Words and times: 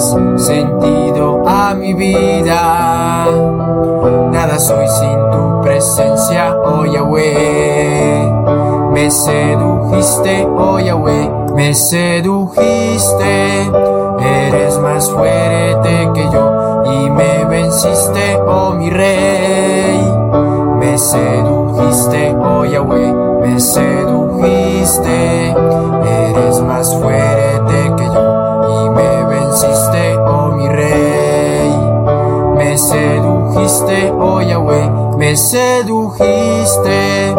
sentido 0.00 1.42
a 1.46 1.74
mi 1.74 1.92
vida. 1.92 3.26
Nada 4.32 4.58
soy 4.58 4.88
sin 4.88 5.18
tu 5.30 5.60
presencia, 5.62 6.56
oh 6.56 6.84
Yahweh. 6.84 8.30
Me 8.92 9.10
sedujiste, 9.10 10.46
oh 10.46 10.78
Yahweh, 10.78 11.30
me 11.54 11.74
sedujiste. 11.74 13.70
Eres 14.20 14.78
más 14.78 15.10
fuerte 15.10 16.10
que 16.14 16.30
yo 16.30 16.82
y 16.84 17.10
me 17.10 17.44
venciste, 17.44 18.36
oh 18.46 18.72
mi 18.72 18.90
rey. 18.90 20.00
Me 20.78 20.98
sedujiste, 20.98 22.34
oh 22.42 22.64
Yahweh, 22.64 23.12
me 23.42 23.60
sedujiste. 23.60 25.50
Eres 25.50 26.60
más 26.62 26.94
fuerte 26.96 27.29
Me 32.90 32.96
sedujiste, 32.96 34.10
oh 34.10 34.40
Yahweh, 34.40 35.16
me 35.16 35.36
sedujiste. 35.36 37.30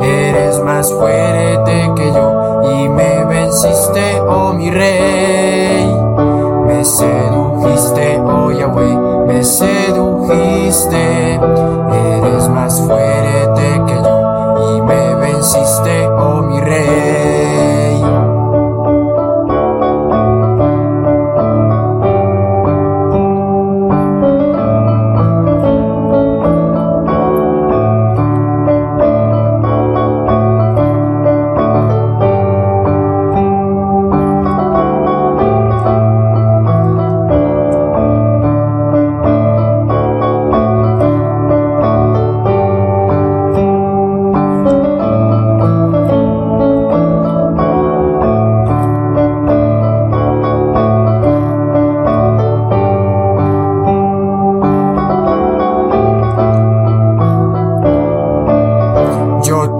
Eres 0.00 0.58
más 0.64 0.92
fuerte 0.92 1.92
que 1.94 2.12
yo 2.12 2.62
y 2.72 2.88
me 2.88 3.24
venciste, 3.24 4.20
oh 4.20 4.52
mi 4.52 4.68
rey. 4.68 5.86
Me 6.66 6.84
sedujiste, 6.84 8.20
oh 8.20 8.50
Yahweh, 8.50 8.96
me 9.28 9.44
sedujiste. 9.44 11.34
Eres 11.34 12.48
más 12.48 12.80
fuerte 12.80 13.45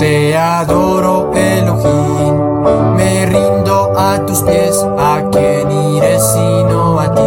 Te 0.06 0.36
adoro, 0.36 1.32
Elohim. 1.34 2.36
Me 2.94 3.26
rindo 3.26 3.92
a 3.98 4.24
tus 4.24 4.40
pies. 4.42 4.86
¿A 4.96 5.20
quién 5.32 5.68
iré 5.68 6.20
sino 6.20 7.00
a 7.00 7.12
ti? 7.12 7.22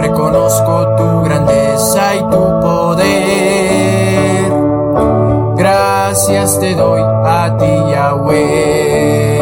Reconozco 0.00 0.96
tu 0.96 1.22
grandeza 1.22 2.16
y 2.16 2.18
tu 2.18 2.60
poder. 2.60 4.52
Gracias 5.54 6.58
te 6.58 6.74
doy 6.74 7.00
a 7.00 7.56
ti, 7.56 7.72
Yahweh. 7.92 9.38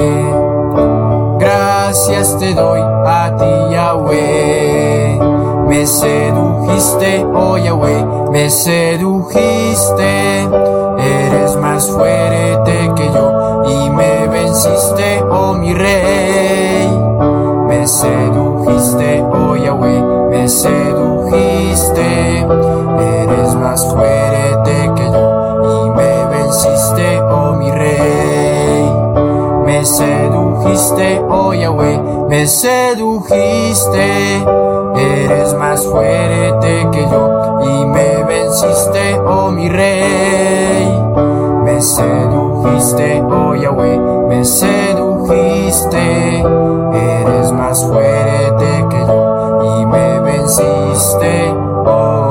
Gracias 1.38 2.38
te 2.38 2.52
doy 2.52 2.82
a 3.06 3.34
ti, 3.38 3.72
Yahweh. 3.72 5.18
Me 5.68 5.86
sedujiste, 5.86 7.24
oh 7.34 7.56
Yahweh, 7.56 8.04
me 8.30 8.50
sedujiste 8.50 10.46
más 11.76 11.90
fuerte 11.90 12.90
que 12.96 13.04
yo 13.12 13.62
y 13.68 13.90
me 13.90 14.26
venciste, 14.28 15.22
oh 15.30 15.52
mi 15.52 15.74
rey. 15.74 16.88
Me 17.68 17.86
sedujiste, 17.86 19.22
oh 19.22 19.54
Yahweh, 19.54 20.00
me 20.30 20.48
sedujiste. 20.48 22.38
Eres 22.98 23.54
más 23.56 23.86
fuerte 23.92 24.90
que 24.96 25.04
yo 25.04 25.84
y 25.84 25.90
me 25.90 26.24
venciste, 26.24 27.20
oh 27.20 27.52
mi 27.56 27.70
rey. 27.70 28.90
Me 29.66 29.84
sedujiste, 29.84 31.20
oh 31.28 31.52
Yahweh, 31.52 32.00
me 32.30 32.46
sedujiste. 32.46 34.42
Eres 34.96 35.52
más 35.52 35.84
fuerte 35.84 36.88
que 36.90 37.02
yo 37.10 37.60
y 37.60 37.84
me 37.84 38.24
venciste, 38.24 39.20
oh 39.26 39.50
mi 39.50 39.68
rey. 39.68 41.05
Me 41.76 41.82
sedujiste, 41.82 43.20
oh 43.20 43.54
Yahweh, 43.54 43.98
me 44.28 44.42
sedujiste. 44.46 46.40
Eres 46.40 47.52
más 47.52 47.84
fuerte 47.84 48.86
que 48.88 48.98
yo 49.06 49.60
y 49.62 49.84
me 49.84 50.20
venciste, 50.20 51.52
oh 51.84 52.25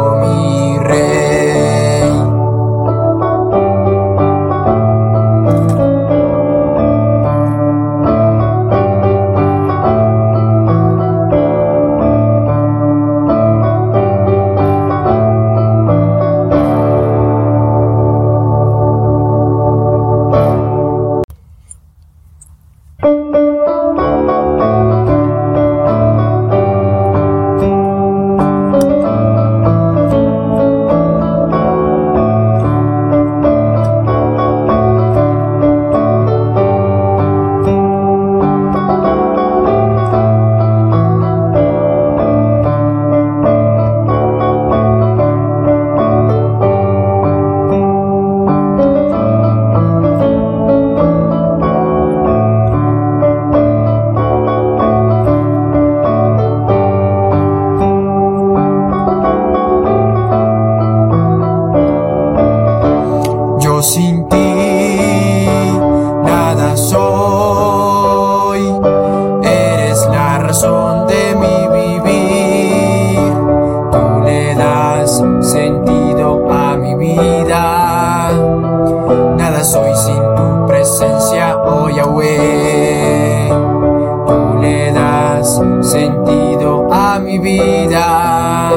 vida. 87.40 88.72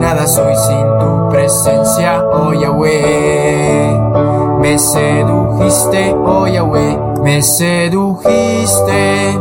Nada 0.00 0.26
soy 0.26 0.54
sin 0.56 0.86
tu 0.98 1.28
presencia, 1.30 2.24
oh 2.32 2.52
Yahweh. 2.52 3.98
Me 4.60 4.78
sedujiste, 4.78 6.14
oh 6.14 6.46
Yahweh, 6.46 6.98
me 7.22 7.42
sedujiste. 7.42 9.38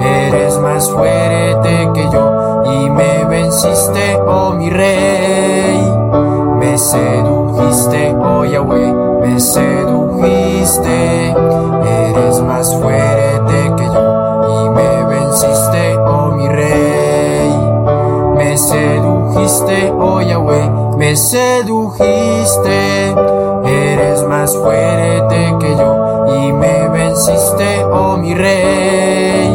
Eres 0.00 0.58
más 0.58 0.90
fuerte 0.90 1.90
que 1.94 2.08
yo 2.10 2.62
y 2.64 2.90
me 2.90 3.24
venciste, 3.24 4.16
oh 4.26 4.52
mi 4.52 4.70
rey. 4.70 5.80
Me 6.58 6.78
sedujiste, 6.78 8.14
oh 8.22 8.44
Yahweh, 8.44 8.92
me 9.22 9.40
sedujiste. 9.40 9.69
Sedujiste, 19.50 19.92
oh 19.98 20.20
Yahweh, 20.20 20.96
me 20.96 21.16
sedujiste. 21.16 23.14
Eres 23.64 24.22
más 24.24 24.56
fuerte 24.56 25.54
que 25.58 25.76
yo 25.76 26.26
y 26.26 26.52
me 26.52 26.88
venciste, 26.88 27.84
oh 27.84 28.16
mi 28.16 28.34
rey. 28.34 29.50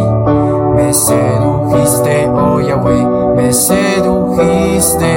Me 0.76 0.94
sedujiste, 0.94 2.28
oh 2.28 2.60
Yahweh, 2.60 3.06
me 3.36 3.54
sedujiste. 3.54 5.16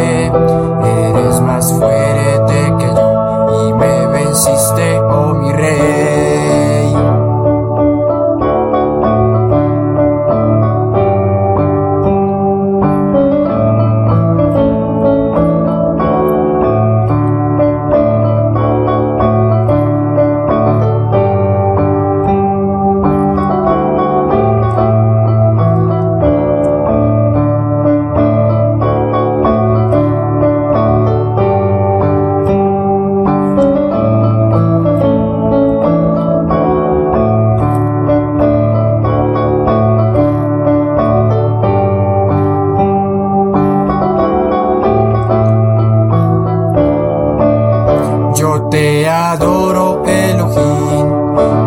Te 48.71 49.09
adoro, 49.09 50.03
Elohim, 50.07 51.07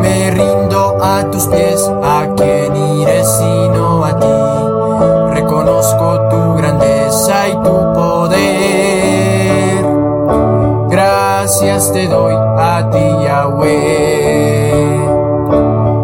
me 0.01 0.31
rindo 0.31 0.97
a 1.01 1.23
tus 1.31 1.45
pies, 1.47 1.91
a 2.03 2.27
quien 2.35 2.75
iré 2.75 3.23
sino 3.23 4.03
a 4.03 4.19
ti. 4.19 4.25
Reconozco 5.33 6.29
tu 6.29 6.55
grandeza 6.55 7.47
y 7.47 7.53
tu 7.53 7.93
poder. 7.93 9.85
Gracias 10.89 11.91
te 11.91 12.07
doy 12.07 12.33
a 12.35 12.89
ti, 12.91 13.23
Yahweh. 13.23 14.71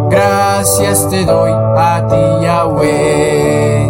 Gracias 0.09 1.07
te 1.09 1.25
doy 1.25 1.51
a 1.51 2.05
ti, 2.07 2.45
Yahweh. 2.45 3.89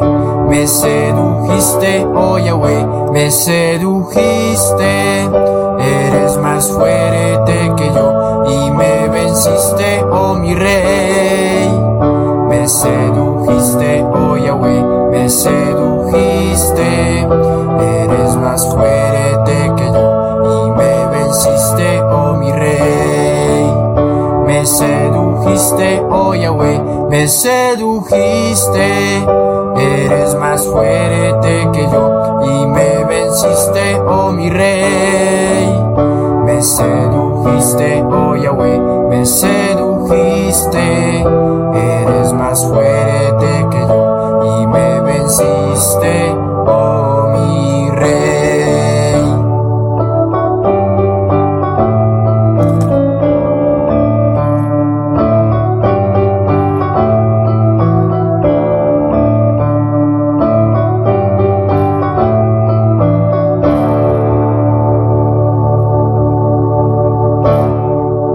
Me 0.50 0.68
sedujiste, 0.68 2.06
oh 2.06 2.38
Yahweh, 2.38 2.86
me 3.12 3.32
sedujiste. 3.32 4.88
Mi 10.48 10.56
rey. 10.56 11.70
Me 12.48 12.68
sedujiste, 12.68 14.04
oh 14.14 14.38
Yahweh, 14.38 14.82
me 15.12 15.30
sedujiste. 15.30 16.88
Eres 17.82 18.36
más 18.38 18.66
fuerte 18.74 19.72
que 19.76 19.86
yo 19.92 20.66
y 20.66 20.72
me 20.72 21.08
venciste, 21.08 22.02
oh 22.02 22.34
mi 22.38 22.52
rey. 22.52 23.74
Me 24.46 24.66
sedujiste, 24.66 26.02
oh 26.10 26.34
Yahweh, 26.34 26.80
me 27.10 27.28
sedujiste. 27.28 28.88
Eres 29.78 30.34
más 30.36 30.66
fuerte 30.66 31.70
que 31.74 31.82
yo 31.92 32.40
y 32.44 32.66
me 32.68 33.04
venciste, 33.04 34.00
oh 34.08 34.32
mi 34.32 34.50
rey. 34.50 35.68
Me 36.46 36.64
sedujiste, 36.64 37.27
fuiste, 37.48 38.04
oh 38.04 38.36
Yahweh, 38.36 38.80
me 39.10 39.26
sedujiste, 39.26 41.22
eres 41.22 42.34
más 42.34 42.66
fuerte 42.66 43.66
que 43.72 43.80
yo 43.80 44.62
y 44.62 44.68
me 44.68 45.02
venciste, 45.02 46.36
oh. 46.68 47.27